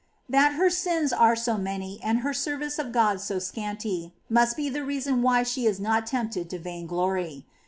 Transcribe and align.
23. 0.29 0.41
That 0.41 0.57
her 0.59 0.69
sins 0.71 1.13
are 1.13 1.35
so 1.35 1.57
many, 1.57 1.99
and 2.03 2.21
her 2.21 2.33
service 2.33 2.79
of 2.79 2.91
God 2.91 3.21
so 3.21 3.37
scanty, 3.37 4.13
must 4.31 4.57
be 4.57 4.67
the 4.67 4.83
reason 4.83 5.21
why 5.21 5.43
she 5.43 5.67
is 5.67 5.79
not 5.79 6.07
tempted 6.07 6.49
to 6.49 6.57
vain 6.57 6.87
glory. 6.87 7.45